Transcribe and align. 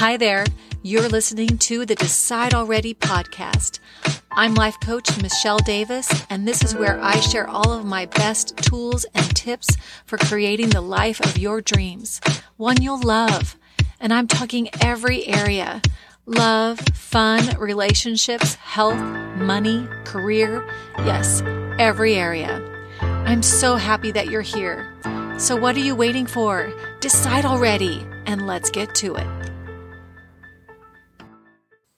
Hi 0.00 0.16
there. 0.16 0.46
You're 0.82 1.10
listening 1.10 1.58
to 1.58 1.84
the 1.84 1.94
Decide 1.94 2.54
Already 2.54 2.94
podcast. 2.94 3.80
I'm 4.32 4.54
life 4.54 4.76
coach 4.82 5.20
Michelle 5.20 5.58
Davis, 5.58 6.08
and 6.30 6.48
this 6.48 6.64
is 6.64 6.74
where 6.74 6.98
I 7.02 7.20
share 7.20 7.46
all 7.46 7.70
of 7.70 7.84
my 7.84 8.06
best 8.06 8.56
tools 8.56 9.04
and 9.14 9.36
tips 9.36 9.76
for 10.06 10.16
creating 10.16 10.70
the 10.70 10.80
life 10.80 11.20
of 11.20 11.36
your 11.36 11.60
dreams, 11.60 12.18
one 12.56 12.80
you'll 12.80 13.02
love. 13.02 13.58
And 14.00 14.10
I'm 14.14 14.26
talking 14.26 14.70
every 14.80 15.26
area 15.28 15.82
love, 16.24 16.80
fun, 16.94 17.58
relationships, 17.58 18.54
health, 18.54 19.02
money, 19.36 19.86
career. 20.04 20.66
Yes, 21.00 21.42
every 21.78 22.14
area. 22.14 22.66
I'm 23.02 23.42
so 23.42 23.76
happy 23.76 24.12
that 24.12 24.30
you're 24.30 24.40
here. 24.40 24.94
So, 25.36 25.56
what 25.56 25.76
are 25.76 25.80
you 25.80 25.94
waiting 25.94 26.24
for? 26.24 26.72
Decide 27.00 27.44
already, 27.44 28.06
and 28.24 28.46
let's 28.46 28.70
get 28.70 28.94
to 28.94 29.16
it. 29.16 29.39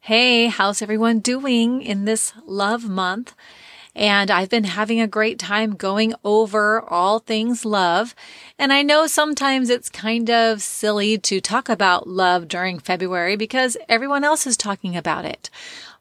Hey, 0.06 0.48
how's 0.48 0.82
everyone 0.82 1.20
doing 1.20 1.80
in 1.80 2.06
this 2.06 2.32
love 2.44 2.88
month? 2.88 3.36
And 3.94 4.32
I've 4.32 4.48
been 4.48 4.64
having 4.64 5.00
a 5.00 5.06
great 5.06 5.38
time 5.38 5.76
going 5.76 6.12
over 6.24 6.80
all 6.90 7.20
things 7.20 7.64
love. 7.64 8.12
And 8.58 8.72
I 8.72 8.82
know 8.82 9.06
sometimes 9.06 9.70
it's 9.70 9.88
kind 9.88 10.28
of 10.28 10.60
silly 10.60 11.18
to 11.18 11.40
talk 11.40 11.68
about 11.68 12.08
love 12.08 12.48
during 12.48 12.80
February 12.80 13.36
because 13.36 13.76
everyone 13.88 14.24
else 14.24 14.44
is 14.44 14.56
talking 14.56 14.96
about 14.96 15.24
it. 15.24 15.50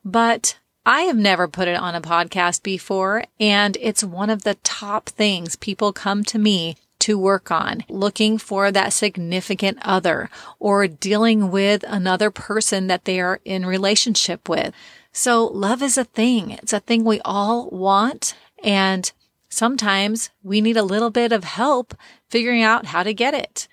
But 0.04 0.58
I 0.84 1.02
have 1.02 1.18
never 1.18 1.48
put 1.48 1.68
it 1.68 1.78
on 1.78 1.94
a 1.94 2.02
podcast 2.02 2.64
before, 2.64 3.26
and 3.40 3.78
it's 3.80 4.04
one 4.04 4.31
of 4.31 4.42
the 4.42 4.56
top 4.64 5.09
things 5.09 5.56
people 5.56 5.94
come 5.94 6.23
to 6.23 6.40
me 6.40 6.76
to 7.02 7.18
work 7.18 7.52
on, 7.52 7.84
looking 7.90 8.38
for 8.38 8.72
that 8.72 8.94
significant 8.94 9.78
other 9.82 10.30
or 10.59 10.88
dealing 10.88 11.52
with 11.52 11.84
another 11.88 12.32
person 12.32 12.88
that 12.88 13.05
they 13.05 13.20
are 13.20 13.40
in 13.45 13.66
relationship 13.66 14.48
with. 14.48 14.73
So 15.12 15.45
love 15.45 15.81
is 15.81 15.98
a 15.98 16.06
thing. 16.06 16.52
It's 16.52 16.73
a 16.73 16.80
thing 16.80 17.03
we 17.03 17.20
all 17.25 17.70
want. 17.70 18.36
And 18.64 19.12
sometimes 19.50 20.30
we 20.44 20.62
need 20.62 20.78
a 20.78 20.84
little 20.84 21.09
bit 21.09 21.31
of 21.31 21.44
help 21.44 21.95
figuring 22.30 22.64
out 22.64 22.88
how 22.88 23.03
to 23.03 23.14
get 23.14 23.34
it. 23.34 23.68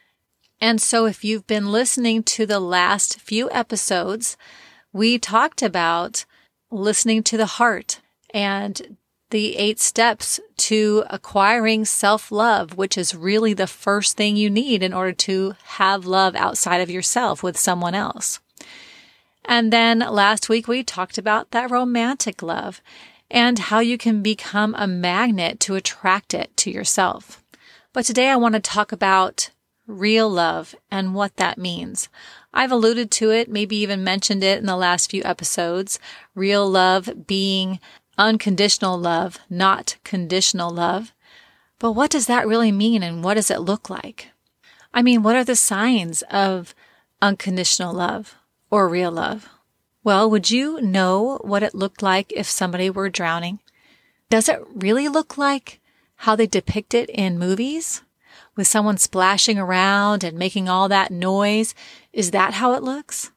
And 0.61 0.81
so 0.81 1.07
if 1.07 1.25
you've 1.25 1.47
been 1.47 1.71
listening 1.71 2.25
to 2.25 2.45
the 2.45 2.61
last 2.61 3.21
few 3.21 3.49
episodes, 3.53 4.37
we 4.93 5.19
talked 5.19 5.63
about 5.63 6.25
listening 6.71 7.23
to 7.25 7.37
the 7.37 7.47
heart 7.47 8.01
and 8.35 8.97
the 9.31 9.57
eight 9.57 9.79
steps 9.79 10.41
to 10.57 11.05
acquiring 11.11 11.85
self 11.85 12.33
love, 12.33 12.77
which 12.77 12.97
is 12.97 13.15
really 13.15 13.55
the 13.55 13.67
first 13.67 14.17
thing 14.17 14.37
you 14.37 14.51
need 14.51 14.83
in 14.83 14.93
order 14.93 15.13
to 15.13 15.55
have 15.65 16.07
love 16.07 16.35
outside 16.35 16.81
of 16.81 16.91
yourself 16.91 17.43
with 17.43 17.59
someone 17.59 17.95
else. 17.95 18.41
And 19.45 19.73
then 19.73 20.01
last 20.01 20.49
week 20.49 20.69
we 20.69 20.83
talked 20.83 21.19
about 21.19 21.51
that 21.53 21.71
romantic 21.71 22.43
love 22.43 22.83
and 23.31 23.59
how 23.59 23.81
you 23.81 23.99
can 23.99 24.23
become 24.23 24.75
a 24.77 24.87
magnet 24.87 25.61
to 25.61 25.75
attract 25.75 26.35
it 26.35 26.57
to 26.59 26.71
yourself. 26.71 27.43
But 27.93 28.05
today 28.05 28.29
I 28.29 28.37
want 28.37 28.55
to 28.55 28.61
talk 28.61 28.93
about 28.93 29.51
real 29.87 30.29
love 30.29 30.75
and 30.91 31.15
what 31.15 31.37
that 31.37 31.59
means. 31.59 32.09
I've 32.53 32.73
alluded 32.73 33.11
to 33.13 33.31
it, 33.31 33.51
maybe 33.51 33.77
even 33.77 34.05
mentioned 34.05 34.45
it 34.45 34.59
in 34.59 34.67
the 34.67 34.77
last 34.77 35.11
few 35.11 35.23
episodes. 35.25 35.99
Real 36.35 36.69
love 36.69 37.27
being 37.27 37.81
unconditional 38.19 38.99
love, 38.99 39.39
not 39.49 39.97
conditional 40.05 40.71
love. 40.71 41.13
But 41.79 41.93
what 41.93 42.11
does 42.11 42.27
that 42.27 42.47
really 42.47 42.73
mean 42.73 43.03
and 43.03 43.23
what 43.23 43.35
does 43.35 43.51
it 43.51 43.61
look 43.61 43.89
like? 43.89 44.33
I 44.93 45.01
mean, 45.03 45.23
what 45.23 45.37
are 45.37 45.45
the 45.45 45.57
signs 45.57 46.23
of 46.31 46.75
unconditional 47.23 47.95
love 47.95 48.35
or 48.71 48.89
real 48.89 49.13
love? 49.13 49.49
Well, 50.03 50.29
would 50.31 50.51
you 50.51 50.81
know 50.81 51.39
what 51.43 51.63
it 51.63 51.75
looked 51.75 52.03
like 52.03 52.33
if 52.33 52.47
somebody 52.47 52.91
were 52.91 53.09
drowning? 53.09 53.61
Does 54.31 54.49
it 54.49 54.61
really 54.75 55.09
look 55.09 55.39
like 55.39 55.81
how 56.17 56.35
they 56.35 56.47
depict 56.47 56.95
it 56.95 57.09
in 57.11 57.39
movies? 57.39 58.03
With 58.57 58.67
someone 58.67 58.99
splashing 58.99 59.59
around 59.59 60.25
and 60.25 60.37
making 60.37 60.69
all 60.69 60.89
that 60.89 61.13
noise? 61.13 61.75
Is 62.13 62.33
that 62.33 62.55
how 62.55 62.73
it 62.73 62.83
looks? 62.83 63.31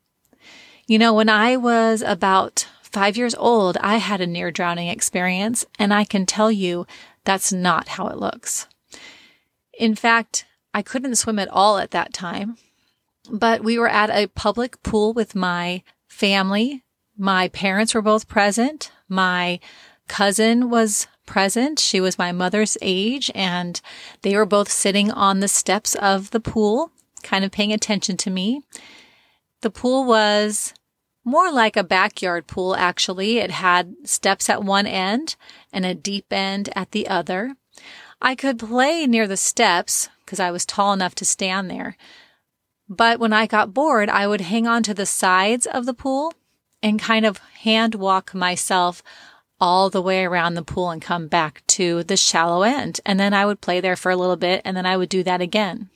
You 0.88 0.98
know, 0.98 1.13
when 1.13 1.30
I 1.30 1.58
was 1.58 2.02
about 2.02 2.68
five 2.91 3.18
years 3.18 3.35
old, 3.35 3.78
I 3.78 3.97
had 3.97 4.22
a 4.22 4.28
near 4.28 4.52
drowning 4.52 4.88
experience, 4.88 5.66
and 5.79 5.94
I 5.94 6.03
can 6.03 6.25
tell 6.25 6.52
you 6.52 6.85
that's 7.24 7.52
not 7.52 7.90
how 7.90 8.07
it 8.07 8.18
looks. 8.18 8.68
In 9.78 9.96
fact, 9.96 10.46
I 10.74 10.81
couldn't 10.81 11.16
swim 11.16 11.40
at 11.40 11.50
all 11.50 11.78
at 11.78 11.91
that 11.91 12.13
time, 12.13 12.57
but 13.30 13.63
we 13.63 13.78
were 13.78 13.90
at 13.90 14.09
a 14.09 14.28
public 14.28 14.81
pool 14.84 15.13
with 15.13 15.35
my 15.35 15.84
family. 16.07 16.84
My 17.18 17.50
parents 17.50 17.94
were 17.94 18.01
both 18.01 18.28
present. 18.28 18.91
My 19.07 19.59
cousin 20.07 20.69
was 20.69 21.07
present. 21.25 21.80
She 21.80 22.01
was 22.01 22.18
my 22.18 22.31
mother's 22.31 22.78
age, 22.81 23.31
and 23.34 23.80
they 24.22 24.35
were 24.35 24.46
both 24.46 24.69
sitting 24.69 25.12
on 25.12 25.40
the 25.40 25.47
steps 25.47 25.96
of 25.96 26.31
the 26.31 26.40
pool, 26.40 26.91
kind 27.24 27.46
of 27.46 27.51
paying 27.51 27.72
attention 27.72 28.18
to 28.18 28.30
me. 28.30 28.62
The 29.62 29.69
pool 29.69 30.06
was 30.06 30.74
more 31.24 31.52
like 31.52 31.78
a 31.78 31.84
backyard 31.84 32.48
pool, 32.48 32.76
actually. 32.76 33.38
It 33.38 33.52
had 33.52 33.96
steps 34.06 34.50
at 34.50 34.64
one 34.64 34.88
end 34.88 35.36
and 35.72 35.86
a 35.86 35.96
deep 35.96 36.32
end 36.32 36.70
at 36.76 36.92
the 36.92 37.08
other. 37.08 37.56
I 38.22 38.36
could 38.36 38.59
play 38.59 39.06
near 39.08 39.28
the 39.28 39.38
steps 39.38 40.10
because 40.26 40.40
I 40.40 40.52
was 40.52 40.66
tall 40.66 40.94
enough 40.94 41.16
to 41.16 41.26
stand 41.26 41.70
there. 41.70 41.98
But 42.88 43.20
when 43.20 43.34
I 43.34 43.48
got 43.48 43.74
bored, 43.74 44.10
I 44.10 44.28
would 44.28 44.42
hang 44.42 44.68
on 44.68 44.84
to 44.84 44.94
the 44.94 45.06
sides 45.06 45.66
of 45.66 45.86
the 45.86 45.94
pool 45.94 46.34
and 46.84 47.00
kind 47.00 47.26
of 47.26 47.38
hand 47.38 47.96
walk 47.96 48.34
myself 48.34 49.02
all 49.60 49.90
the 49.90 50.02
way 50.02 50.26
around 50.26 50.56
the 50.56 50.64
pool 50.64 50.90
and 50.90 51.02
come 51.02 51.28
back 51.28 51.64
to 51.68 52.04
the 52.04 52.18
shallow 52.18 52.64
end. 52.64 53.00
And 53.06 53.20
then 53.20 53.34
I 53.34 53.46
would 53.46 53.62
play 53.62 53.80
there 53.80 53.96
for 53.96 54.12
a 54.12 54.16
little 54.16 54.36
bit 54.36 54.62
and 54.66 54.76
then 54.76 54.86
I 54.86 54.98
would 54.98 55.10
do 55.10 55.24
that 55.24 55.40
again. 55.40 55.90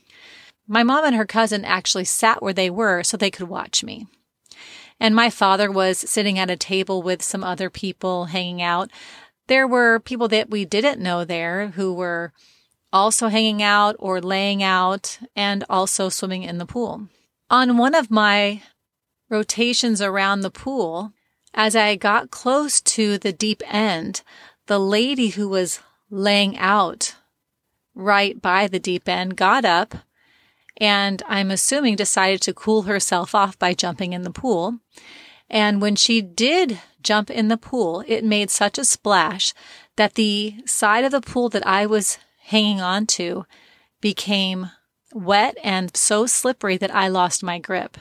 My 0.68 0.84
mom 0.84 1.06
and 1.06 1.16
her 1.16 1.26
cousin 1.26 1.66
actually 1.66 2.06
sat 2.06 2.42
where 2.42 2.54
they 2.54 2.70
were 2.70 3.04
so 3.04 3.18
they 3.18 3.32
could 3.32 3.50
watch 3.50 3.84
me. 3.84 4.08
And 5.00 5.16
my 5.16 5.30
father 5.30 5.72
was 5.72 5.98
sitting 5.98 6.40
at 6.40 6.50
a 6.50 6.56
table 6.56 7.02
with 7.02 7.22
some 7.22 7.44
other 7.44 7.70
people 7.70 8.26
hanging 8.26 8.62
out. 8.62 8.90
There 9.48 9.68
were 9.68 10.00
people 10.00 10.28
that 10.30 10.50
we 10.50 10.66
didn't 10.66 11.02
know 11.02 11.26
there 11.26 11.70
who 11.70 11.94
were 11.94 12.32
also 12.92 13.28
hanging 13.28 13.62
out 13.62 13.96
or 14.00 14.22
laying 14.22 14.64
out 14.64 15.20
and 15.36 15.64
also 15.70 16.10
swimming 16.10 16.44
in 16.44 16.58
the 16.58 16.66
pool. 16.66 17.08
On 17.50 17.78
one 17.78 17.94
of 17.94 18.10
my 18.10 18.62
rotations 19.30 20.02
around 20.02 20.42
the 20.42 20.52
pool, 20.52 21.12
as 21.54 21.76
I 21.76 21.96
got 21.96 22.32
close 22.32 22.82
to 22.82 23.18
the 23.18 23.34
deep 23.34 23.62
end, 23.68 24.22
the 24.68 24.80
lady 24.80 25.30
who 25.30 25.50
was 25.50 25.80
laying 26.10 26.58
out 26.58 27.16
right 27.94 28.42
by 28.42 28.68
the 28.68 28.80
deep 28.80 29.08
end 29.08 29.38
got 29.38 29.66
up 29.66 29.96
and 30.78 31.22
I'm 31.28 31.52
assuming 31.52 31.96
decided 31.96 32.42
to 32.44 32.54
cool 32.54 32.84
herself 32.84 33.34
off 33.34 33.58
by 33.58 33.74
jumping 33.74 34.14
in 34.14 34.24
the 34.24 34.32
pool. 34.32 34.80
And 35.50 35.82
when 35.82 35.96
she 35.96 36.22
did 36.22 36.80
jump 37.02 37.30
in 37.30 37.48
the 37.48 37.58
pool, 37.58 38.04
it 38.08 38.24
made 38.24 38.50
such 38.50 38.78
a 38.78 38.86
splash 38.86 39.54
that 39.96 40.16
the 40.16 40.56
side 40.66 41.06
of 41.06 41.12
the 41.12 41.22
pool 41.22 41.50
that 41.50 41.66
I 41.66 41.86
was 41.86 42.18
hanging 42.40 42.82
on 42.82 43.06
to 43.08 43.46
became 44.02 44.72
wet 45.14 45.58
and 45.64 45.96
so 45.96 46.26
slippery 46.26 46.78
that 46.78 46.94
I 46.94 47.08
lost 47.08 47.44
my 47.44 47.60
grip. 47.60 47.98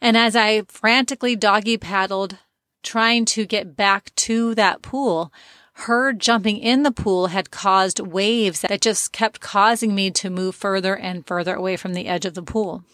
And 0.00 0.16
as 0.16 0.36
I 0.36 0.62
frantically 0.68 1.34
doggy 1.34 1.78
paddled, 1.78 2.38
trying 2.82 3.24
to 3.24 3.46
get 3.46 3.76
back 3.76 4.14
to 4.16 4.54
that 4.54 4.82
pool, 4.82 5.32
her 5.74 6.12
jumping 6.12 6.58
in 6.58 6.82
the 6.82 6.92
pool 6.92 7.28
had 7.28 7.50
caused 7.50 8.00
waves 8.00 8.60
that 8.60 8.80
just 8.80 9.12
kept 9.12 9.40
causing 9.40 9.94
me 9.94 10.10
to 10.12 10.30
move 10.30 10.54
further 10.54 10.96
and 10.96 11.26
further 11.26 11.54
away 11.54 11.76
from 11.76 11.94
the 11.94 12.06
edge 12.06 12.24
of 12.24 12.34
the 12.34 12.42
pool. 12.42 12.84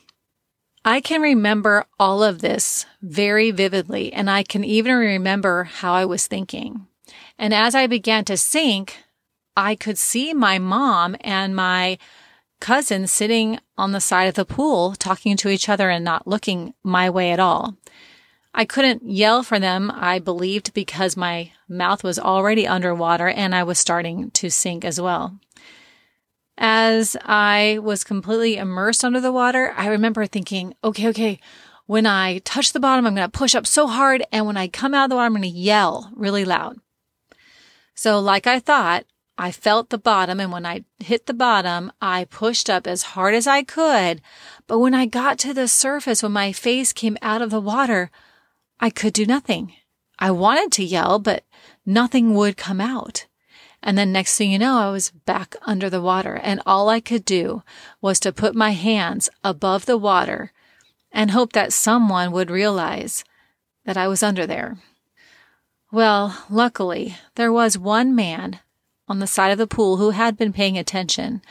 I 0.84 1.00
can 1.02 1.20
remember 1.20 1.84
all 1.98 2.22
of 2.22 2.40
this 2.40 2.86
very 3.02 3.50
vividly, 3.50 4.12
and 4.12 4.30
I 4.30 4.42
can 4.42 4.64
even 4.64 4.94
remember 4.94 5.64
how 5.64 5.92
I 5.92 6.06
was 6.06 6.26
thinking. 6.26 6.86
And 7.38 7.52
as 7.52 7.74
I 7.74 7.86
began 7.86 8.24
to 8.24 8.36
sink, 8.36 8.96
I 9.56 9.74
could 9.74 9.98
see 9.98 10.32
my 10.32 10.58
mom 10.58 11.16
and 11.20 11.54
my 11.54 11.98
cousin 12.60 13.06
sitting 13.06 13.58
on 13.76 13.92
the 13.92 14.00
side 14.00 14.24
of 14.24 14.34
the 14.34 14.44
pool 14.46 14.94
talking 14.94 15.36
to 15.38 15.48
each 15.50 15.68
other 15.68 15.90
and 15.90 16.04
not 16.04 16.26
looking 16.26 16.72
my 16.82 17.10
way 17.10 17.30
at 17.30 17.40
all. 17.40 17.76
I 18.52 18.64
couldn't 18.64 19.08
yell 19.08 19.42
for 19.42 19.58
them, 19.58 19.90
I 19.94 20.18
believed, 20.18 20.74
because 20.74 21.16
my 21.16 21.52
mouth 21.68 22.02
was 22.02 22.18
already 22.18 22.66
underwater 22.66 23.28
and 23.28 23.54
I 23.54 23.62
was 23.62 23.78
starting 23.78 24.30
to 24.32 24.50
sink 24.50 24.84
as 24.84 25.00
well. 25.00 25.38
As 26.58 27.16
I 27.24 27.78
was 27.80 28.04
completely 28.04 28.56
immersed 28.56 29.04
under 29.04 29.20
the 29.20 29.32
water, 29.32 29.72
I 29.76 29.86
remember 29.86 30.26
thinking, 30.26 30.74
okay, 30.84 31.08
okay, 31.08 31.40
when 31.86 32.06
I 32.06 32.38
touch 32.38 32.72
the 32.72 32.80
bottom, 32.80 33.06
I'm 33.06 33.14
going 33.14 33.28
to 33.28 33.38
push 33.38 33.54
up 33.54 33.66
so 33.66 33.86
hard. 33.86 34.22
And 34.30 34.46
when 34.46 34.56
I 34.56 34.68
come 34.68 34.94
out 34.94 35.04
of 35.04 35.10
the 35.10 35.16
water, 35.16 35.26
I'm 35.26 35.32
going 35.32 35.42
to 35.42 35.48
yell 35.48 36.12
really 36.14 36.44
loud. 36.44 36.76
So, 37.94 38.20
like 38.20 38.46
I 38.46 38.60
thought, 38.60 39.06
I 39.38 39.50
felt 39.50 39.90
the 39.90 39.98
bottom. 39.98 40.38
And 40.38 40.52
when 40.52 40.66
I 40.66 40.84
hit 40.98 41.26
the 41.26 41.34
bottom, 41.34 41.90
I 42.00 42.26
pushed 42.26 42.68
up 42.68 42.86
as 42.86 43.02
hard 43.02 43.34
as 43.34 43.46
I 43.46 43.62
could, 43.62 44.20
But 44.66 44.78
when 44.78 44.94
I 44.94 45.06
got 45.06 45.38
to 45.40 45.52
the 45.52 45.66
surface, 45.66 46.22
when 46.22 46.30
my 46.30 46.52
face 46.52 46.92
came 46.92 47.18
out 47.22 47.42
of 47.42 47.50
the 47.50 47.60
water, 47.60 48.10
I 48.80 48.90
could 48.90 49.12
do 49.12 49.26
nothing. 49.26 49.74
I 50.18 50.30
wanted 50.30 50.72
to 50.72 50.84
yell, 50.84 51.18
but 51.18 51.44
nothing 51.84 52.34
would 52.34 52.56
come 52.56 52.80
out. 52.80 53.26
And 53.82 53.96
then 53.96 54.12
next 54.12 54.36
thing 54.36 54.50
you 54.50 54.58
know, 54.58 54.78
I 54.78 54.90
was 54.90 55.10
back 55.10 55.54
under 55.62 55.88
the 55.88 56.02
water 56.02 56.34
and 56.42 56.60
all 56.66 56.88
I 56.88 57.00
could 57.00 57.24
do 57.24 57.62
was 58.00 58.20
to 58.20 58.32
put 58.32 58.54
my 58.54 58.70
hands 58.72 59.30
above 59.42 59.86
the 59.86 59.96
water 59.96 60.52
and 61.12 61.30
hope 61.30 61.52
that 61.52 61.72
someone 61.72 62.32
would 62.32 62.50
realize 62.50 63.24
that 63.84 63.96
I 63.96 64.06
was 64.08 64.22
under 64.22 64.46
there. 64.46 64.78
Well, 65.90 66.44
luckily, 66.48 67.16
there 67.34 67.52
was 67.52 67.78
one 67.78 68.14
man 68.14 68.60
on 69.08 69.18
the 69.18 69.26
side 69.26 69.50
of 69.50 69.58
the 69.58 69.66
pool 69.66 69.96
who 69.96 70.10
had 70.10 70.36
been 70.36 70.52
paying 70.52 70.78
attention 70.78 71.42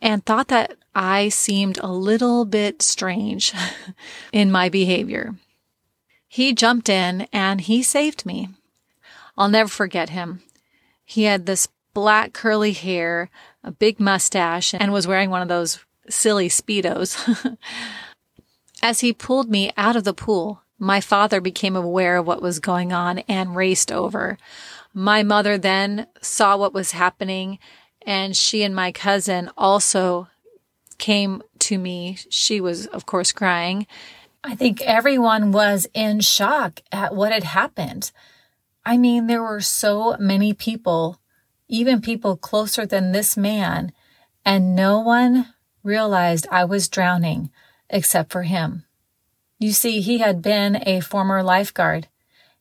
and 0.00 0.24
thought 0.24 0.48
that 0.48 0.76
I 0.94 1.28
seemed 1.28 1.78
a 1.78 1.90
little 1.90 2.44
bit 2.44 2.82
strange 2.82 3.54
in 4.32 4.50
my 4.50 4.68
behavior. 4.68 5.36
He 6.28 6.52
jumped 6.52 6.88
in 6.88 7.26
and 7.32 7.62
he 7.62 7.82
saved 7.82 8.26
me. 8.26 8.50
I'll 9.36 9.48
never 9.48 9.68
forget 9.68 10.10
him. 10.10 10.42
He 11.04 11.24
had 11.24 11.46
this 11.46 11.68
black 11.94 12.32
curly 12.32 12.72
hair, 12.72 13.30
a 13.64 13.72
big 13.72 13.98
mustache, 13.98 14.74
and 14.74 14.92
was 14.92 15.06
wearing 15.06 15.30
one 15.30 15.42
of 15.42 15.48
those 15.48 15.84
silly 16.08 16.48
Speedos. 16.48 17.56
As 18.82 19.00
he 19.00 19.12
pulled 19.12 19.50
me 19.50 19.72
out 19.76 19.96
of 19.96 20.04
the 20.04 20.14
pool, 20.14 20.62
my 20.78 21.00
father 21.00 21.40
became 21.40 21.74
aware 21.74 22.18
of 22.18 22.26
what 22.26 22.42
was 22.42 22.60
going 22.60 22.92
on 22.92 23.18
and 23.20 23.56
raced 23.56 23.90
over. 23.90 24.38
My 24.94 25.22
mother 25.22 25.58
then 25.58 26.06
saw 26.20 26.56
what 26.56 26.72
was 26.72 26.92
happening 26.92 27.58
and 28.06 28.36
she 28.36 28.62
and 28.62 28.74
my 28.74 28.92
cousin 28.92 29.50
also 29.56 30.28
came 30.98 31.42
to 31.60 31.78
me. 31.78 32.18
She 32.30 32.60
was, 32.60 32.86
of 32.86 33.06
course, 33.06 33.32
crying. 33.32 33.86
I 34.48 34.54
think 34.54 34.80
everyone 34.80 35.52
was 35.52 35.86
in 35.92 36.20
shock 36.20 36.80
at 36.90 37.14
what 37.14 37.32
had 37.32 37.44
happened. 37.44 38.10
I 38.82 38.96
mean, 38.96 39.26
there 39.26 39.42
were 39.42 39.60
so 39.60 40.16
many 40.18 40.54
people, 40.54 41.20
even 41.68 42.00
people 42.00 42.34
closer 42.34 42.86
than 42.86 43.12
this 43.12 43.36
man, 43.36 43.92
and 44.46 44.74
no 44.74 45.00
one 45.00 45.52
realized 45.82 46.46
I 46.50 46.64
was 46.64 46.88
drowning 46.88 47.50
except 47.90 48.32
for 48.32 48.44
him. 48.44 48.86
You 49.58 49.72
see, 49.72 50.00
he 50.00 50.16
had 50.16 50.40
been 50.40 50.82
a 50.86 51.00
former 51.00 51.42
lifeguard. 51.42 52.08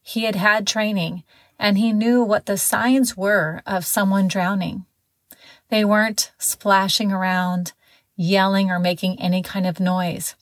He 0.01 0.25
had 0.25 0.35
had 0.35 0.67
training 0.67 1.23
and 1.57 1.77
he 1.77 1.93
knew 1.93 2.21
what 2.21 2.47
the 2.47 2.57
signs 2.57 3.15
were 3.15 3.61
of 3.65 3.85
someone 3.85 4.27
drowning. 4.27 4.83
They 5.69 5.85
weren't 5.85 6.33
splashing 6.37 7.13
around, 7.13 7.71
yelling, 8.17 8.69
or 8.69 8.77
making 8.77 9.21
any 9.21 9.41
kind 9.41 9.65
of 9.65 9.79
noise. 9.79 10.35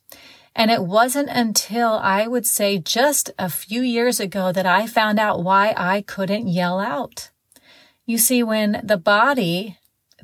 And 0.56 0.72
it 0.72 0.84
wasn't 0.84 1.30
until 1.30 1.94
I 1.94 2.28
would 2.28 2.48
say 2.48 2.78
just 2.78 3.30
a 3.38 3.50
few 3.50 3.82
years 3.82 4.22
ago 4.22 4.54
that 4.54 4.66
I 4.66 4.88
found 4.88 5.20
out 5.20 5.44
why 5.44 5.74
I 5.76 6.02
couldn't 6.02 6.48
yell 6.48 6.80
out. 6.80 7.30
You 8.06 8.18
see, 8.18 8.42
when 8.42 8.80
the 8.84 8.98
body 8.98 9.78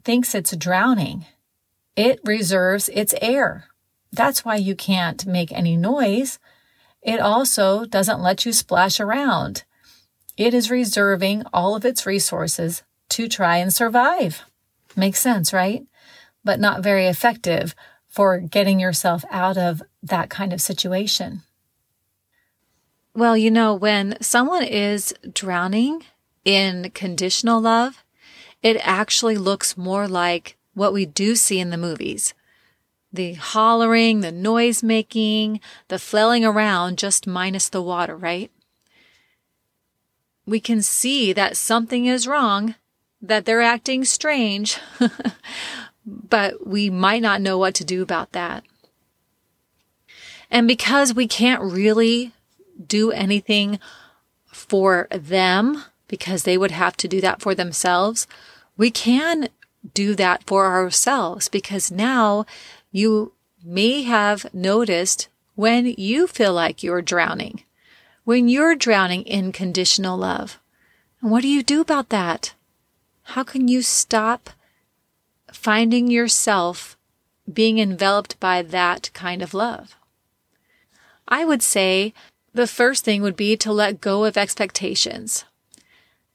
thinks 0.04 0.34
it's 0.34 0.56
drowning, 0.56 1.26
it 1.98 2.20
reserves 2.24 2.90
its 2.90 3.14
air. 3.22 3.66
That's 4.12 4.46
why 4.46 4.56
you 4.56 4.74
can't 4.74 5.26
make 5.26 5.52
any 5.52 5.76
noise. 5.76 6.40
It 7.02 7.20
also 7.20 7.86
doesn't 7.86 8.22
let 8.22 8.46
you 8.46 8.54
splash 8.54 9.00
around. 9.00 9.64
It 10.38 10.54
is 10.54 10.72
reserving 10.72 11.44
all 11.54 11.76
of 11.76 11.84
its 11.84 12.06
resources 12.06 12.84
to 13.10 13.28
try 13.28 13.58
and 13.58 13.74
survive. 13.74 14.44
Makes 14.96 15.20
sense, 15.20 15.52
right? 15.52 15.84
But 16.44 16.60
not 16.60 16.84
very 16.84 17.08
effective 17.08 17.76
for 18.12 18.40
getting 18.40 18.80
yourself 18.80 19.24
out 19.32 19.58
of 19.58 19.82
that 20.04 20.30
kind 20.30 20.52
of 20.52 20.62
situation. 20.62 21.42
Well, 23.16 23.38
you 23.38 23.50
know, 23.50 23.74
when 23.74 24.22
someone 24.22 24.64
is 24.64 25.16
drowning 25.34 26.04
in 26.44 26.92
conditional 26.92 27.62
love, 27.62 28.04
it 28.62 28.78
actually 28.82 29.38
looks 29.38 29.78
more 29.78 30.08
like 30.08 30.58
what 30.74 30.94
we 30.94 31.06
do 31.06 31.36
see 31.36 31.60
in 31.60 31.70
the 31.70 31.78
movies. 31.78 32.34
The 33.14 33.34
hollering, 33.34 34.20
the 34.20 34.32
noise 34.32 34.84
making, 34.84 35.60
the 35.88 36.00
flailing 36.00 36.46
around, 36.46 36.98
just 36.98 37.28
minus 37.28 37.70
the 37.70 37.82
water, 37.82 38.16
right? 38.16 38.52
We 40.46 40.60
can 40.60 40.82
see 40.82 41.34
that 41.34 41.58
something 41.58 42.06
is 42.06 42.28
wrong, 42.28 42.76
that 43.22 43.46
they're 43.46 43.62
acting 43.62 44.06
strange, 44.06 44.80
but 46.06 46.66
we 46.66 46.90
might 46.90 47.22
not 47.22 47.42
know 47.42 47.58
what 47.58 47.76
to 47.76 47.86
do 47.86 48.02
about 48.02 48.32
that. 48.32 48.64
And 50.50 50.68
because 50.68 51.14
we 51.14 51.28
can't 51.28 51.62
really 51.62 52.34
do 52.88 53.12
anything 53.12 53.80
for 54.48 55.08
them, 55.12 55.84
because 56.08 56.44
they 56.44 56.58
would 56.58 56.72
have 56.72 56.98
to 56.98 57.08
do 57.08 57.22
that 57.22 57.42
for 57.42 57.56
themselves, 57.56 58.28
we 58.76 58.92
can 58.92 59.48
do 59.94 60.16
that 60.16 60.44
for 60.46 60.66
ourselves 60.68 61.48
because 61.48 61.92
now 61.92 62.46
you 62.92 63.34
may 63.64 64.04
have 64.04 64.46
noticed 64.54 65.30
when 65.56 65.86
you 65.98 66.28
feel 66.28 66.54
like 66.54 66.84
you're 66.84 67.02
drowning, 67.02 67.64
when 68.24 68.50
you're 68.50 68.76
drowning 68.76 69.24
in 69.24 69.52
conditional 69.52 70.18
love. 70.18 70.60
And 71.22 71.32
what 71.32 71.44
do 71.44 71.48
you 71.48 71.64
do 71.64 71.82
about 71.82 72.10
that? 72.10 72.54
How 73.24 73.44
can 73.44 73.68
you 73.68 73.82
stop 73.82 74.50
finding 75.52 76.10
yourself 76.10 76.98
being 77.52 77.80
enveloped 77.80 78.40
by 78.40 78.62
that 78.62 79.10
kind 79.14 79.42
of 79.42 79.54
love? 79.54 79.96
I 81.28 81.46
would 81.46 81.64
say 81.64 82.14
the 82.54 82.68
first 82.68 83.06
thing 83.06 83.22
would 83.22 83.36
be 83.36 83.56
to 83.58 83.72
let 83.72 84.02
go 84.02 84.26
of 84.26 84.38
expectations. 84.38 85.46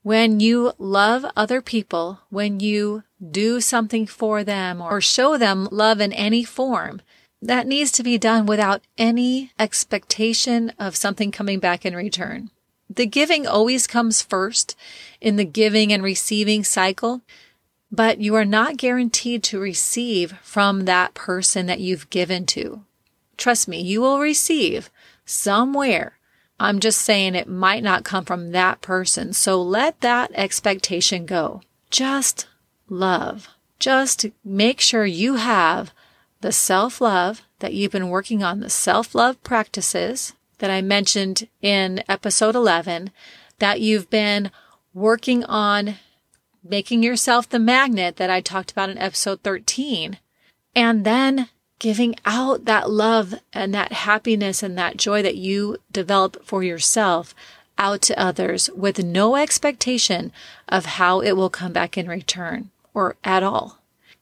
When 0.02 0.40
you 0.40 0.72
love 0.78 1.26
other 1.36 1.60
people, 1.60 2.20
when 2.30 2.60
you 2.60 3.02
do 3.30 3.60
something 3.60 4.06
for 4.06 4.44
them 4.44 4.80
or 4.80 5.00
show 5.00 5.36
them 5.36 5.68
love 5.70 6.00
in 6.00 6.12
any 6.12 6.44
form, 6.44 7.02
that 7.42 7.66
needs 7.66 7.92
to 7.92 8.02
be 8.02 8.16
done 8.16 8.46
without 8.46 8.82
any 8.96 9.52
expectation 9.58 10.72
of 10.78 10.96
something 10.96 11.30
coming 11.30 11.58
back 11.58 11.84
in 11.84 11.94
return. 11.94 12.50
The 12.88 13.06
giving 13.06 13.46
always 13.46 13.86
comes 13.86 14.22
first 14.22 14.76
in 15.20 15.36
the 15.36 15.44
giving 15.44 15.92
and 15.92 16.02
receiving 16.02 16.64
cycle, 16.64 17.22
but 17.96 18.20
you 18.20 18.34
are 18.34 18.44
not 18.44 18.76
guaranteed 18.76 19.42
to 19.44 19.58
receive 19.58 20.36
from 20.42 20.84
that 20.84 21.14
person 21.14 21.66
that 21.66 21.80
you've 21.80 22.10
given 22.10 22.46
to. 22.46 22.84
Trust 23.36 23.66
me, 23.66 23.80
you 23.80 24.00
will 24.00 24.20
receive 24.20 24.90
somewhere 25.24 26.16
I'm 26.58 26.80
just 26.80 27.00
saying 27.02 27.34
it 27.34 27.48
might 27.48 27.82
not 27.82 28.04
come 28.04 28.24
from 28.24 28.52
that 28.52 28.80
person. 28.80 29.32
So 29.32 29.60
let 29.60 30.00
that 30.00 30.30
expectation 30.34 31.26
go. 31.26 31.60
Just 31.90 32.46
love. 32.88 33.48
Just 33.78 34.26
make 34.42 34.80
sure 34.80 35.04
you 35.04 35.34
have 35.34 35.92
the 36.40 36.52
self 36.52 37.00
love 37.00 37.42
that 37.58 37.74
you've 37.74 37.92
been 37.92 38.08
working 38.08 38.42
on, 38.42 38.60
the 38.60 38.70
self 38.70 39.14
love 39.14 39.42
practices 39.42 40.32
that 40.58 40.70
I 40.70 40.80
mentioned 40.80 41.48
in 41.60 42.02
episode 42.08 42.54
11, 42.54 43.10
that 43.58 43.80
you've 43.80 44.08
been 44.08 44.50
working 44.94 45.44
on 45.44 45.96
making 46.68 47.02
yourself 47.02 47.48
the 47.48 47.58
magnet 47.58 48.16
that 48.16 48.30
I 48.30 48.40
talked 48.40 48.72
about 48.72 48.90
in 48.90 48.98
episode 48.98 49.42
13. 49.42 50.18
And 50.74 51.04
then 51.04 51.48
giving 51.78 52.14
out 52.24 52.64
that 52.64 52.90
love 52.90 53.34
and 53.52 53.74
that 53.74 53.92
happiness 53.92 54.62
and 54.62 54.76
that 54.78 54.96
joy 54.96 55.22
that 55.22 55.36
you 55.36 55.76
develop 55.92 56.42
for 56.44 56.62
yourself 56.62 57.34
out 57.78 58.00
to 58.02 58.18
others 58.18 58.70
with 58.74 59.04
no 59.04 59.36
expectation 59.36 60.32
of 60.68 60.86
how 60.86 61.20
it 61.20 61.32
will 61.32 61.50
come 61.50 61.72
back 61.72 61.98
in 61.98 62.08
return 62.08 62.70
or 62.94 63.16
at 63.22 63.42
all. 63.42 63.80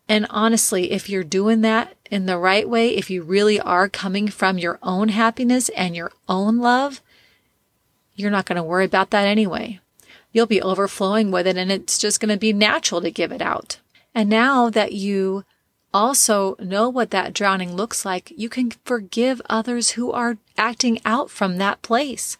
And 0.08 0.26
honestly, 0.28 0.90
if 0.90 1.08
you're 1.08 1.24
doing 1.24 1.60
that 1.62 1.96
in 2.10 2.26
the 2.26 2.38
right 2.38 2.68
way, 2.68 2.90
if 2.90 3.08
you 3.08 3.22
really 3.22 3.60
are 3.60 3.88
coming 3.88 4.28
from 4.28 4.58
your 4.58 4.78
own 4.82 5.08
happiness 5.08 5.68
and 5.70 5.96
your 5.96 6.12
own 6.28 6.58
love, 6.58 7.00
you're 8.14 8.30
not 8.30 8.44
going 8.44 8.56
to 8.56 8.62
worry 8.62 8.84
about 8.84 9.10
that 9.10 9.26
anyway. 9.26 9.80
You'll 10.34 10.46
be 10.46 10.60
overflowing 10.60 11.30
with 11.30 11.46
it 11.46 11.56
and 11.56 11.70
it's 11.70 11.96
just 11.96 12.18
going 12.18 12.28
to 12.28 12.36
be 12.36 12.52
natural 12.52 13.00
to 13.00 13.10
give 13.10 13.30
it 13.30 13.40
out. 13.40 13.78
And 14.16 14.28
now 14.28 14.68
that 14.68 14.92
you 14.92 15.44
also 15.94 16.56
know 16.58 16.88
what 16.88 17.12
that 17.12 17.32
drowning 17.32 17.76
looks 17.76 18.04
like, 18.04 18.32
you 18.36 18.48
can 18.48 18.72
forgive 18.84 19.40
others 19.48 19.90
who 19.90 20.10
are 20.10 20.38
acting 20.58 20.98
out 21.04 21.30
from 21.30 21.58
that 21.58 21.82
place. 21.82 22.36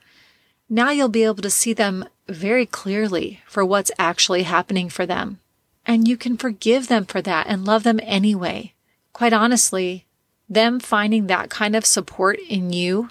Now 0.69 0.91
you'll 0.91 1.09
be 1.09 1.23
able 1.23 1.43
to 1.43 1.51
see 1.51 1.73
them 1.73 2.05
very 2.29 2.67
clearly 2.67 3.41
for 3.47 3.65
what's 3.65 3.93
actually 3.97 4.43
happening 4.43 4.89
for 4.89 5.07
them. 5.07 5.39
And 5.87 6.09
you 6.09 6.17
can 6.17 6.37
forgive 6.37 6.89
them 6.89 7.05
for 7.05 7.23
that 7.23 7.47
and 7.47 7.65
love 7.65 7.85
them 7.85 8.01
anyway. 8.03 8.75
Quite 9.13 9.33
honestly, 9.33 10.05
them 10.49 10.81
finding 10.81 11.29
that 11.29 11.49
kind 11.49 11.77
of 11.77 11.87
support 11.87 12.41
in 12.49 12.73
you 12.73 13.11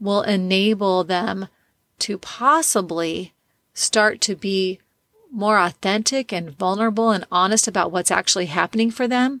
will 0.00 0.22
enable 0.22 1.04
them 1.04 1.46
to 2.00 2.18
possibly 2.18 3.34
start 3.80 4.20
to 4.22 4.36
be 4.36 4.78
more 5.30 5.58
authentic 5.58 6.32
and 6.32 6.50
vulnerable 6.50 7.10
and 7.10 7.26
honest 7.30 7.68
about 7.68 7.92
what's 7.92 8.10
actually 8.10 8.46
happening 8.46 8.90
for 8.90 9.06
them, 9.06 9.40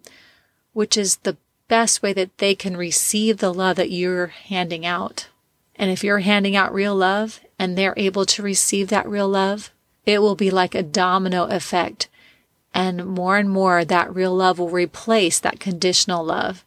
which 0.72 0.96
is 0.96 1.16
the 1.18 1.36
best 1.68 2.02
way 2.02 2.12
that 2.12 2.36
they 2.38 2.54
can 2.54 2.76
receive 2.76 3.38
the 3.38 3.52
love 3.52 3.76
that 3.76 3.90
you're 3.90 4.28
handing 4.28 4.86
out. 4.86 5.28
And 5.76 5.90
if 5.90 6.04
you're 6.04 6.18
handing 6.18 6.56
out 6.56 6.74
real 6.74 6.94
love 6.94 7.40
and 7.58 7.76
they're 7.76 7.94
able 7.96 8.26
to 8.26 8.42
receive 8.42 8.88
that 8.88 9.08
real 9.08 9.28
love, 9.28 9.70
it 10.04 10.20
will 10.20 10.34
be 10.34 10.50
like 10.50 10.74
a 10.74 10.82
domino 10.82 11.44
effect. 11.44 12.08
And 12.72 13.04
more 13.04 13.36
and 13.36 13.50
more 13.50 13.84
that 13.84 14.14
real 14.14 14.34
love 14.34 14.58
will 14.58 14.68
replace 14.68 15.40
that 15.40 15.60
conditional 15.60 16.24
love 16.24 16.64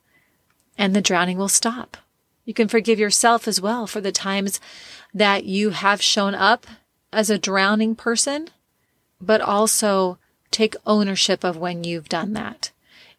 and 0.77 0.95
the 0.95 1.01
drowning 1.01 1.37
will 1.37 1.49
stop. 1.49 1.97
You 2.45 2.53
can 2.53 2.67
forgive 2.67 2.99
yourself 2.99 3.47
as 3.47 3.61
well 3.61 3.87
for 3.87 4.01
the 4.01 4.11
times 4.11 4.59
that 5.13 5.45
you 5.45 5.69
have 5.69 6.01
shown 6.01 6.35
up 6.35 6.67
as 7.13 7.29
a 7.29 7.37
drowning 7.37 7.95
person, 7.95 8.49
but 9.21 9.41
also 9.41 10.17
take 10.51 10.75
ownership 10.85 11.43
of 11.43 11.57
when 11.57 11.83
you've 11.83 12.09
done 12.09 12.33
that. 12.33 12.71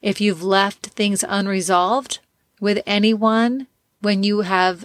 If 0.03 0.21
you've 0.21 0.43
left 0.43 0.87
things 0.89 1.25
unresolved 1.27 2.19
with 2.61 2.83
anyone, 2.87 3.67
when 4.01 4.23
you 4.23 4.43
have 4.43 4.85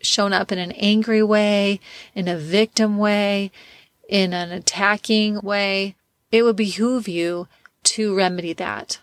shown 0.00 0.32
up 0.32 0.52
in 0.52 0.58
an 0.58 0.72
angry 0.72 1.22
way, 1.22 1.80
in 2.14 2.28
a 2.28 2.36
victim 2.36 2.98
way, 2.98 3.50
in 4.08 4.32
an 4.32 4.52
attacking 4.52 5.40
way, 5.40 5.96
it 6.30 6.42
would 6.42 6.56
behoove 6.56 7.08
you 7.08 7.48
to 7.84 8.14
remedy 8.14 8.52
that, 8.52 8.98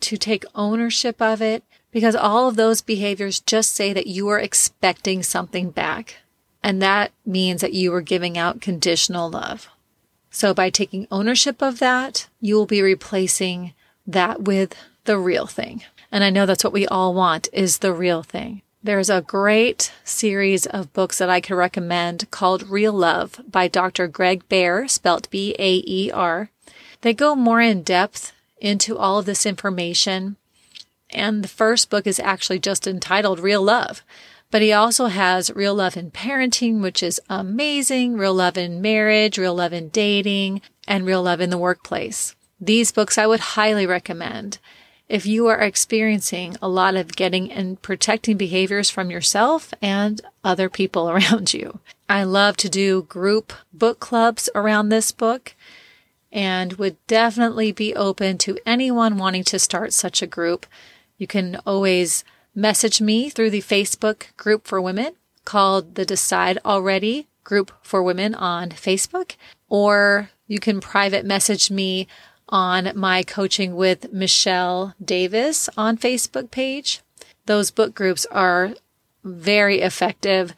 to 0.00 0.16
take 0.16 0.44
ownership 0.54 1.20
of 1.20 1.42
it, 1.42 1.62
because 1.90 2.16
all 2.16 2.48
of 2.48 2.56
those 2.56 2.80
behaviors 2.80 3.40
just 3.40 3.72
say 3.72 3.92
that 3.92 4.06
you 4.06 4.28
are 4.28 4.38
expecting 4.38 5.22
something 5.22 5.70
back. 5.70 6.16
And 6.62 6.80
that 6.80 7.12
means 7.26 7.60
that 7.60 7.72
you 7.72 7.92
are 7.94 8.00
giving 8.00 8.38
out 8.38 8.60
conditional 8.60 9.30
love. 9.30 9.68
So 10.30 10.54
by 10.54 10.70
taking 10.70 11.06
ownership 11.10 11.60
of 11.60 11.78
that, 11.80 12.28
you 12.40 12.54
will 12.54 12.66
be 12.66 12.82
replacing 12.82 13.74
that 14.06 14.42
with 14.42 14.74
the 15.04 15.18
real 15.18 15.46
thing. 15.46 15.82
And 16.10 16.22
I 16.22 16.30
know 16.30 16.46
that's 16.46 16.64
what 16.64 16.72
we 16.72 16.86
all 16.86 17.14
want 17.14 17.48
is 17.52 17.78
the 17.78 17.92
real 17.92 18.22
thing. 18.22 18.62
There's 18.84 19.10
a 19.10 19.20
great 19.20 19.92
series 20.04 20.66
of 20.66 20.92
books 20.92 21.18
that 21.18 21.30
I 21.30 21.40
could 21.40 21.54
recommend 21.54 22.30
called 22.30 22.68
Real 22.68 22.92
Love 22.92 23.40
by 23.48 23.68
Dr. 23.68 24.08
Greg 24.08 24.48
Baer, 24.48 24.88
spelt 24.88 25.30
B-A-E-R. 25.30 26.50
They 27.02 27.14
go 27.14 27.36
more 27.36 27.60
in 27.60 27.82
depth 27.82 28.32
into 28.60 28.98
all 28.98 29.18
of 29.18 29.26
this 29.26 29.46
information. 29.46 30.36
And 31.10 31.44
the 31.44 31.48
first 31.48 31.90
book 31.90 32.06
is 32.06 32.18
actually 32.18 32.58
just 32.58 32.86
entitled 32.86 33.38
Real 33.38 33.62
Love. 33.62 34.02
But 34.52 34.60
he 34.60 34.70
also 34.70 35.06
has 35.06 35.50
Real 35.50 35.74
Love 35.74 35.96
in 35.96 36.10
Parenting, 36.10 36.82
which 36.82 37.02
is 37.02 37.18
amazing, 37.30 38.18
Real 38.18 38.34
Love 38.34 38.58
in 38.58 38.82
Marriage, 38.82 39.38
Real 39.38 39.54
Love 39.54 39.72
in 39.72 39.88
Dating, 39.88 40.60
and 40.86 41.06
Real 41.06 41.22
Love 41.22 41.40
in 41.40 41.48
the 41.48 41.56
Workplace. 41.56 42.36
These 42.60 42.92
books 42.92 43.16
I 43.16 43.26
would 43.26 43.40
highly 43.40 43.86
recommend 43.86 44.58
if 45.08 45.24
you 45.24 45.46
are 45.46 45.58
experiencing 45.58 46.58
a 46.60 46.68
lot 46.68 46.96
of 46.96 47.16
getting 47.16 47.50
and 47.50 47.80
protecting 47.80 48.36
behaviors 48.36 48.90
from 48.90 49.10
yourself 49.10 49.72
and 49.80 50.20
other 50.44 50.68
people 50.68 51.08
around 51.10 51.54
you. 51.54 51.80
I 52.06 52.24
love 52.24 52.58
to 52.58 52.68
do 52.68 53.04
group 53.04 53.54
book 53.72 54.00
clubs 54.00 54.50
around 54.54 54.90
this 54.90 55.12
book 55.12 55.54
and 56.30 56.74
would 56.74 56.98
definitely 57.06 57.72
be 57.72 57.96
open 57.96 58.36
to 58.38 58.58
anyone 58.66 59.16
wanting 59.16 59.44
to 59.44 59.58
start 59.58 59.94
such 59.94 60.20
a 60.20 60.26
group. 60.26 60.66
You 61.16 61.26
can 61.26 61.56
always 61.64 62.22
message 62.54 63.00
me 63.00 63.30
through 63.30 63.50
the 63.50 63.62
Facebook 63.62 64.36
group 64.36 64.66
for 64.66 64.80
women 64.80 65.14
called 65.44 65.94
the 65.94 66.04
Decide 66.04 66.58
Already 66.64 67.28
group 67.44 67.72
for 67.82 68.02
women 68.02 68.34
on 68.34 68.70
Facebook, 68.70 69.36
or 69.68 70.30
you 70.46 70.60
can 70.60 70.80
private 70.80 71.24
message 71.24 71.70
me 71.70 72.06
on 72.48 72.92
my 72.94 73.22
coaching 73.22 73.74
with 73.74 74.12
Michelle 74.12 74.94
Davis 75.02 75.68
on 75.76 75.96
Facebook 75.96 76.50
page. 76.50 77.00
Those 77.46 77.70
book 77.70 77.94
groups 77.94 78.26
are 78.30 78.74
very 79.24 79.80
effective. 79.80 80.54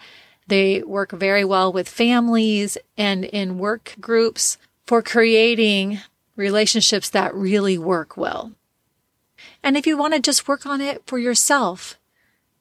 They 0.49 0.83
work 0.83 1.13
very 1.13 1.45
well 1.45 1.73
with 1.73 1.89
families 1.89 2.77
and 2.99 3.25
in 3.25 3.59
work 3.59 3.95
groups 4.01 4.59
for 4.87 5.01
creating 5.01 6.01
relationships 6.37 7.09
that 7.11 7.35
really 7.35 7.79
work 7.79 8.17
well. 8.17 8.53
And 9.65 9.79
if 9.79 9.87
you 9.87 9.97
want 9.97 10.13
to 10.13 10.21
just 10.21 10.47
work 10.47 10.67
on 10.67 10.83
it 10.83 11.03
for 11.07 11.19
yourself, 11.19 11.99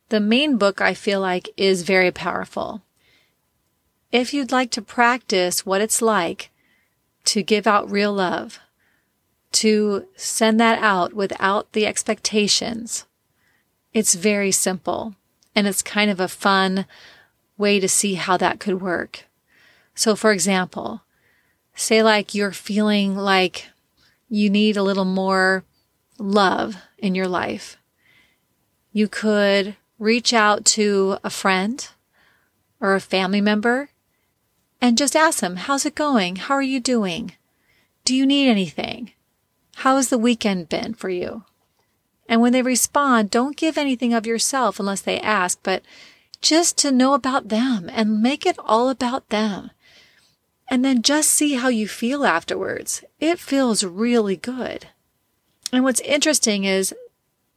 the 0.08 0.22
main 0.22 0.58
book 0.58 0.80
I 0.80 0.94
feel 0.94 1.20
like 1.20 1.50
is 1.58 1.84
very 1.84 2.12
powerful. 2.12 2.82
If 4.10 4.34
you'd 4.34 4.54
like 4.54 4.72
to 4.72 4.82
practice 4.82 5.66
what 5.66 5.82
it's 5.82 6.02
like 6.02 6.50
to 7.26 7.44
give 7.44 7.68
out 7.68 7.92
real 7.92 8.14
love, 8.14 8.60
to 9.52 10.08
send 10.16 10.62
that 10.62 10.82
out 10.82 11.14
without 11.14 11.74
the 11.74 11.86
expectations. 11.86 13.06
It's 13.94 14.16
very 14.16 14.52
simple 14.52 15.16
and 15.54 15.68
it's 15.68 15.82
kind 15.82 16.10
of 16.10 16.22
a 16.22 16.30
fun 16.30 16.86
way 17.58 17.82
to 17.82 17.90
see 17.90 18.14
how 18.14 18.38
that 18.38 18.62
could 18.62 18.82
work. 18.82 19.26
So 19.94 20.16
for 20.16 20.32
example, 20.32 21.02
say 21.76 22.02
like 22.02 22.34
you're 22.34 22.54
feeling 22.54 23.18
like 23.18 23.68
you 24.30 24.50
need 24.50 24.78
a 24.78 24.84
little 24.84 25.06
more 25.06 25.66
love 26.18 26.78
in 27.04 27.14
your 27.14 27.28
life. 27.28 27.78
You 28.94 29.08
could 29.08 29.76
reach 30.00 30.34
out 30.34 30.64
to 30.66 31.18
a 31.24 31.30
friend 31.30 31.88
or 32.80 32.96
a 32.96 33.02
family 33.02 33.42
member 33.42 33.90
and 34.82 34.98
just 34.98 35.16
ask 35.16 35.42
them, 35.42 35.58
how's 35.58 35.86
it 35.86 35.96
going? 35.96 36.38
How 36.38 36.56
are 36.56 36.62
you 36.62 36.80
doing? 36.80 37.34
Do 38.06 38.16
you 38.16 38.26
need 38.26 38.48
anything? 38.48 39.12
How 39.78 39.98
has 39.98 40.10
the 40.10 40.18
weekend 40.18 40.70
been 40.70 40.94
for 40.94 41.10
you? 41.10 41.44
And 42.30 42.42
when 42.42 42.54
they 42.54 42.62
respond, 42.62 43.30
don't 43.30 43.58
give 43.58 43.78
anything 43.78 44.14
of 44.14 44.26
yourself 44.26 44.80
unless 44.80 45.02
they 45.02 45.20
ask, 45.20 45.60
but 45.62 45.84
just 46.42 46.78
to 46.80 46.92
know 46.92 47.14
about 47.14 47.50
them 47.50 47.90
and 47.92 48.22
make 48.22 48.46
it 48.46 48.56
all 48.60 48.90
about 48.90 49.28
them. 49.30 49.72
And 50.70 50.86
then 50.86 51.02
just 51.02 51.30
see 51.30 51.56
how 51.56 51.68
you 51.68 51.88
feel 51.88 52.24
afterwards. 52.24 53.04
It 53.20 53.40
feels 53.40 53.84
really 53.84 54.38
good. 54.38 54.88
And 55.74 55.84
what's 55.84 56.02
interesting 56.02 56.66
is 56.66 56.94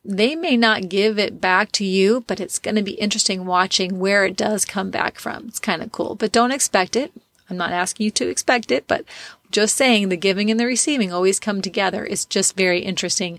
they 0.02 0.34
may 0.34 0.56
not 0.56 0.88
give 0.88 1.18
it 1.18 1.38
back 1.38 1.70
to 1.72 1.84
you, 1.84 2.24
but 2.26 2.40
it's 2.40 2.58
going 2.58 2.76
to 2.76 2.82
be 2.82 2.92
interesting 2.92 3.44
watching 3.44 3.98
where 3.98 4.24
it 4.24 4.38
does 4.38 4.64
come 4.64 4.90
back 4.90 5.18
from. 5.18 5.48
It's 5.48 5.58
kind 5.58 5.82
of 5.82 5.92
cool, 5.92 6.14
but 6.14 6.32
don't 6.32 6.50
expect 6.50 6.96
it. 6.96 7.12
I'm 7.50 7.58
not 7.58 7.72
asking 7.72 8.04
you 8.04 8.10
to 8.12 8.28
expect 8.28 8.70
it, 8.70 8.86
but 8.86 9.04
just 9.50 9.76
saying 9.76 10.08
the 10.08 10.16
giving 10.16 10.50
and 10.50 10.58
the 10.58 10.64
receiving 10.64 11.12
always 11.12 11.38
come 11.38 11.60
together. 11.60 12.06
It's 12.06 12.24
just 12.24 12.56
very 12.56 12.80
interesting 12.80 13.38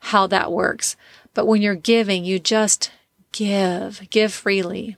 how 0.00 0.26
that 0.26 0.50
works. 0.50 0.96
But 1.32 1.46
when 1.46 1.62
you're 1.62 1.76
giving, 1.76 2.24
you 2.24 2.40
just 2.40 2.90
give, 3.30 4.10
give 4.10 4.32
freely. 4.32 4.96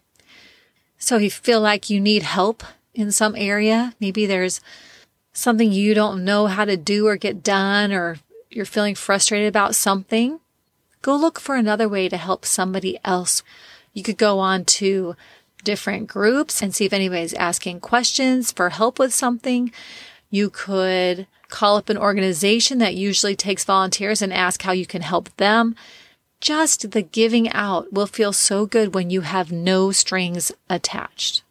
So 0.99 1.16
if 1.16 1.23
you 1.23 1.30
feel 1.30 1.61
like 1.61 1.90
you 1.90 2.00
need 2.00 2.23
help 2.23 2.64
in 2.94 3.12
some 3.12 3.37
area, 3.37 3.94
maybe 4.00 4.25
there's 4.25 4.62
something 5.35 5.70
you 5.70 5.92
don't 5.92 6.25
know 6.25 6.47
how 6.47 6.64
to 6.64 6.78
do 6.78 7.06
or 7.06 7.16
get 7.16 7.42
done, 7.42 7.92
or 7.92 8.16
you're 8.50 8.64
feeling 8.64 8.95
frustrated 8.95 9.49
about 9.49 9.75
something, 9.75 10.40
go 11.02 11.17
look 11.17 11.38
for 11.40 11.57
another 11.57 11.88
way 11.88 12.09
to 12.09 12.17
help 12.17 12.45
somebody 12.45 12.99
else. 13.05 13.43
You 13.93 14.02
could 14.02 14.19
go 14.19 14.38
on 14.38 14.64
to 14.64 15.17
different 15.64 16.09
groups 16.09 16.62
and 16.62 16.75
see 16.75 16.85
if 16.85 16.93
anybody's 16.93 17.35
asking 17.35 17.81
questions 17.81 18.52
for 18.52 18.71
help 18.71 18.99
with 18.99 19.12
something. 19.12 19.73
You 20.31 20.50
could 20.50 21.26
call 21.49 21.76
up 21.76 21.88
an 21.88 21.99
organization 21.99 22.78
that 22.78 22.95
usually 22.95 23.35
takes 23.35 23.64
volunteers 23.64 24.23
and 24.23 24.33
ask 24.33 24.62
how 24.62 24.73
you 24.73 24.87
can 24.87 25.02
help 25.02 25.35
them. 25.37 25.75
Just 26.40 26.93
the 26.93 27.02
giving 27.02 27.50
out 27.50 27.93
will 27.93 28.07
feel 28.07 28.33
so 28.33 28.67
good 28.67 28.95
when 28.95 29.11
you 29.11 29.23
have 29.23 29.50
no 29.50 29.90
strings 29.90 30.52
attached. 30.71 31.43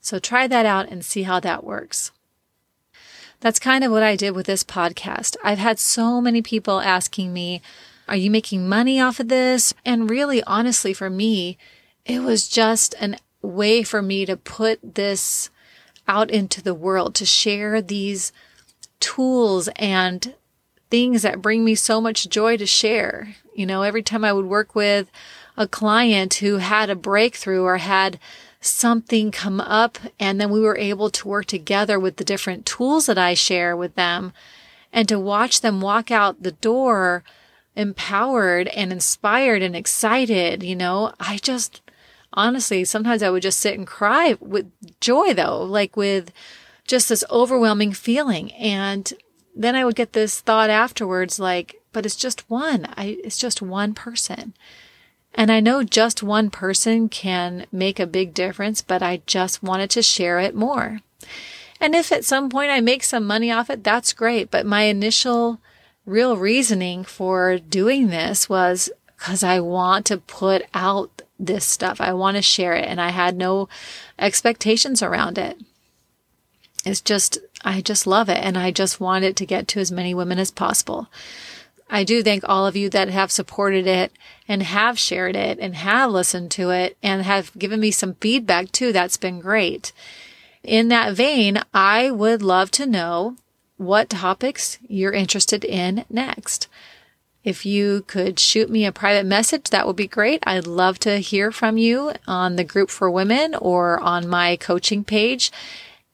So 0.00 0.18
try 0.18 0.46
that 0.46 0.64
out 0.64 0.88
and 0.88 1.04
see 1.04 1.24
how 1.24 1.40
that 1.40 1.64
works. 1.64 2.10
That's 3.40 3.58
kind 3.58 3.82
of 3.82 3.90
what 3.90 4.02
I 4.02 4.16
did 4.16 4.32
with 4.32 4.46
this 4.46 4.62
podcast. 4.62 5.36
I've 5.42 5.58
had 5.58 5.78
so 5.78 6.20
many 6.20 6.42
people 6.42 6.80
asking 6.80 7.32
me, 7.32 7.62
are 8.06 8.16
you 8.16 8.30
making 8.30 8.68
money 8.68 9.00
off 9.00 9.18
of 9.18 9.28
this? 9.28 9.72
And 9.84 10.10
really, 10.10 10.42
honestly, 10.44 10.92
for 10.92 11.08
me, 11.08 11.56
it 12.04 12.20
was 12.20 12.48
just 12.48 12.94
a 13.00 13.16
way 13.40 13.82
for 13.82 14.02
me 14.02 14.26
to 14.26 14.36
put 14.36 14.94
this 14.94 15.48
out 16.06 16.30
into 16.30 16.62
the 16.62 16.74
world, 16.74 17.14
to 17.14 17.24
share 17.24 17.80
these 17.80 18.32
tools 18.98 19.68
and 19.76 20.34
things 20.90 21.22
that 21.22 21.40
bring 21.40 21.64
me 21.64 21.74
so 21.74 22.00
much 22.00 22.28
joy 22.28 22.58
to 22.58 22.66
share. 22.66 23.36
You 23.54 23.64
know, 23.64 23.82
every 23.82 24.02
time 24.02 24.24
I 24.24 24.32
would 24.34 24.46
work 24.46 24.74
with 24.74 25.10
a 25.56 25.66
client 25.66 26.34
who 26.34 26.56
had 26.56 26.90
a 26.90 26.96
breakthrough 26.96 27.62
or 27.62 27.78
had 27.78 28.18
something 28.60 29.30
come 29.30 29.60
up 29.60 29.98
and 30.18 30.40
then 30.40 30.50
we 30.50 30.60
were 30.60 30.76
able 30.76 31.10
to 31.10 31.28
work 31.28 31.46
together 31.46 31.98
with 31.98 32.16
the 32.16 32.24
different 32.24 32.66
tools 32.66 33.06
that 33.06 33.18
I 33.18 33.34
share 33.34 33.76
with 33.76 33.94
them 33.94 34.32
and 34.92 35.08
to 35.08 35.18
watch 35.18 35.60
them 35.60 35.80
walk 35.80 36.10
out 36.10 36.42
the 36.42 36.52
door 36.52 37.24
empowered 37.74 38.68
and 38.68 38.92
inspired 38.92 39.62
and 39.62 39.74
excited, 39.74 40.62
you 40.62 40.76
know, 40.76 41.12
I 41.18 41.38
just 41.38 41.80
honestly, 42.32 42.84
sometimes 42.84 43.22
I 43.22 43.30
would 43.30 43.42
just 43.42 43.60
sit 43.60 43.78
and 43.78 43.86
cry 43.86 44.36
with 44.40 44.70
joy 45.00 45.34
though, 45.34 45.62
like 45.62 45.96
with 45.96 46.32
just 46.86 47.08
this 47.08 47.24
overwhelming 47.30 47.92
feeling. 47.92 48.52
And 48.52 49.12
then 49.54 49.74
I 49.74 49.84
would 49.84 49.96
get 49.96 50.12
this 50.12 50.40
thought 50.40 50.70
afterwards 50.70 51.38
like, 51.38 51.80
but 51.92 52.04
it's 52.04 52.16
just 52.16 52.48
one. 52.50 52.86
I, 52.96 53.18
it's 53.24 53.38
just 53.38 53.62
one 53.62 53.94
person. 53.94 54.54
And 55.34 55.50
I 55.50 55.60
know 55.60 55.84
just 55.84 56.22
one 56.22 56.50
person 56.50 57.08
can 57.08 57.66
make 57.70 58.00
a 58.00 58.06
big 58.06 58.34
difference, 58.34 58.82
but 58.82 59.02
I 59.02 59.22
just 59.26 59.62
wanted 59.62 59.90
to 59.90 60.02
share 60.02 60.38
it 60.40 60.54
more. 60.54 61.00
And 61.80 61.94
if 61.94 62.12
at 62.12 62.24
some 62.24 62.50
point 62.50 62.70
I 62.70 62.80
make 62.80 63.02
some 63.02 63.26
money 63.26 63.50
off 63.50 63.70
it, 63.70 63.82
that's 63.82 64.12
great. 64.12 64.50
But 64.50 64.66
my 64.66 64.82
initial 64.82 65.60
real 66.04 66.36
reasoning 66.36 67.04
for 67.04 67.58
doing 67.58 68.08
this 68.08 68.48
was 68.48 68.90
because 69.16 69.42
I 69.42 69.60
want 69.60 70.06
to 70.06 70.18
put 70.18 70.62
out 70.74 71.22
this 71.38 71.64
stuff. 71.64 72.00
I 72.00 72.12
want 72.12 72.36
to 72.36 72.42
share 72.42 72.74
it 72.74 72.86
and 72.86 73.00
I 73.00 73.10
had 73.10 73.36
no 73.36 73.68
expectations 74.18 75.02
around 75.02 75.38
it. 75.38 75.58
It's 76.84 77.00
just, 77.00 77.38
I 77.64 77.80
just 77.80 78.06
love 78.06 78.28
it 78.28 78.38
and 78.38 78.56
I 78.58 78.70
just 78.70 79.00
want 79.00 79.24
it 79.24 79.36
to 79.36 79.46
get 79.46 79.68
to 79.68 79.80
as 79.80 79.92
many 79.92 80.14
women 80.14 80.38
as 80.38 80.50
possible. 80.50 81.08
I 81.90 82.04
do 82.04 82.22
thank 82.22 82.44
all 82.48 82.66
of 82.66 82.76
you 82.76 82.88
that 82.90 83.10
have 83.10 83.32
supported 83.32 83.86
it 83.86 84.12
and 84.46 84.62
have 84.62 84.98
shared 84.98 85.34
it 85.34 85.58
and 85.58 85.74
have 85.74 86.10
listened 86.10 86.52
to 86.52 86.70
it 86.70 86.96
and 87.02 87.22
have 87.22 87.56
given 87.58 87.80
me 87.80 87.90
some 87.90 88.14
feedback 88.14 88.70
too. 88.70 88.92
That's 88.92 89.16
been 89.16 89.40
great. 89.40 89.92
In 90.62 90.88
that 90.88 91.14
vein, 91.14 91.60
I 91.74 92.10
would 92.10 92.42
love 92.42 92.70
to 92.72 92.86
know 92.86 93.36
what 93.76 94.10
topics 94.10 94.78
you're 94.86 95.12
interested 95.12 95.64
in 95.64 96.04
next. 96.08 96.68
If 97.42 97.64
you 97.64 98.04
could 98.06 98.38
shoot 98.38 98.68
me 98.68 98.84
a 98.84 98.92
private 98.92 99.24
message, 99.24 99.70
that 99.70 99.86
would 99.86 99.96
be 99.96 100.06
great. 100.06 100.44
I'd 100.46 100.66
love 100.66 100.98
to 101.00 101.18
hear 101.18 101.50
from 101.50 101.78
you 101.78 102.12
on 102.26 102.56
the 102.56 102.64
group 102.64 102.90
for 102.90 103.10
women 103.10 103.54
or 103.54 103.98
on 104.00 104.28
my 104.28 104.56
coaching 104.56 105.02
page. 105.02 105.50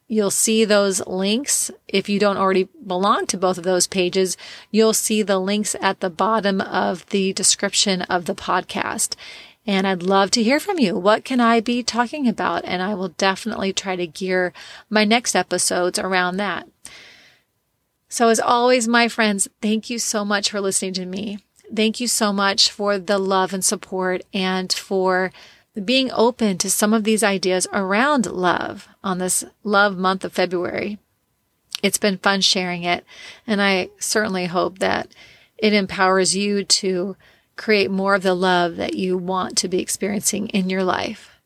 You'll 0.07 0.31
see 0.31 0.63
those 0.63 1.05
links. 1.05 1.69
If 1.87 2.07
you 2.07 2.17
don't 2.17 2.37
already 2.37 2.69
belong 2.85 3.27
to 3.27 3.37
both 3.37 3.57
of 3.57 3.65
those 3.65 3.87
pages, 3.87 4.37
you'll 4.71 4.93
see 4.93 5.21
the 5.21 5.39
links 5.39 5.75
at 5.81 5.99
the 5.99 6.09
bottom 6.09 6.61
of 6.61 7.05
the 7.07 7.33
description 7.33 8.03
of 8.03 8.25
the 8.25 8.35
podcast. 8.35 9.15
And 9.65 9.85
I'd 9.85 10.03
love 10.03 10.31
to 10.31 10.43
hear 10.43 10.61
from 10.61 10.79
you. 10.79 10.97
What 10.97 11.25
can 11.25 11.41
I 11.41 11.59
be 11.59 11.83
talking 11.83 12.25
about? 12.25 12.63
And 12.63 12.81
I 12.81 12.95
will 12.95 13.09
definitely 13.09 13.73
try 13.73 13.97
to 13.97 14.07
gear 14.07 14.53
my 14.89 15.03
next 15.03 15.35
episodes 15.35 15.99
around 15.99 16.37
that. 16.37 16.69
So 18.07 18.29
as 18.29 18.39
always, 18.39 18.87
my 18.87 19.09
friends, 19.09 19.49
thank 19.61 19.89
you 19.89 19.99
so 19.99 20.23
much 20.23 20.49
for 20.51 20.61
listening 20.61 20.93
to 20.93 21.05
me. 21.05 21.39
Thank 21.75 21.99
you 21.99 22.07
so 22.07 22.31
much 22.31 22.71
for 22.71 22.97
the 22.97 23.17
love 23.17 23.53
and 23.53 23.65
support 23.65 24.21
and 24.33 24.71
for 24.71 25.33
being 25.85 26.11
open 26.11 26.57
to 26.57 26.71
some 26.71 26.93
of 26.93 27.03
these 27.03 27.23
ideas 27.23 27.67
around 27.71 28.25
love 28.25 28.87
on 29.03 29.17
this 29.17 29.43
love 29.63 29.97
month 29.97 30.23
of 30.23 30.33
February. 30.33 30.97
It's 31.83 31.97
been 31.97 32.17
fun 32.17 32.41
sharing 32.41 32.83
it. 32.83 33.05
And 33.45 33.61
I 33.61 33.89
certainly 33.99 34.47
hope 34.47 34.79
that 34.79 35.09
it 35.57 35.73
empowers 35.73 36.35
you 36.35 36.63
to 36.63 37.15
create 37.55 37.91
more 37.91 38.15
of 38.15 38.23
the 38.23 38.33
love 38.33 38.75
that 38.77 38.95
you 38.95 39.17
want 39.17 39.57
to 39.57 39.67
be 39.67 39.79
experiencing 39.79 40.47
in 40.49 40.69
your 40.69 40.83
life. 40.83 41.39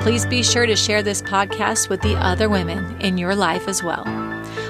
Please 0.00 0.26
be 0.26 0.42
sure 0.42 0.66
to 0.66 0.76
share 0.76 1.02
this 1.02 1.22
podcast 1.22 1.88
with 1.88 2.00
the 2.02 2.14
other 2.16 2.48
women 2.48 3.00
in 3.00 3.18
your 3.18 3.34
life 3.34 3.66
as 3.68 3.82
well. 3.82 4.04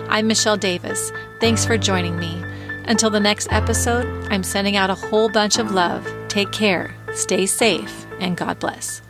I'm 0.08 0.26
Michelle 0.26 0.56
Davis. 0.56 1.12
Thanks 1.40 1.64
for 1.64 1.76
joining 1.76 2.16
me. 2.16 2.42
Until 2.86 3.10
the 3.10 3.20
next 3.20 3.52
episode, 3.52 4.06
I'm 4.30 4.42
sending 4.42 4.76
out 4.76 4.90
a 4.90 4.94
whole 4.94 5.28
bunch 5.28 5.58
of 5.58 5.72
love. 5.72 6.06
Take 6.28 6.52
care, 6.52 6.94
stay 7.12 7.46
safe, 7.46 8.06
and 8.20 8.36
God 8.36 8.58
bless. 8.58 9.05